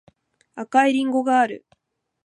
[0.55, 1.63] 赤いりんごがある